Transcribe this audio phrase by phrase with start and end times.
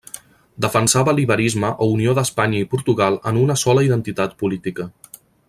[0.63, 4.89] Defensava l'Iberisme o unió d'Espanya i Portugal en una sola identitat política.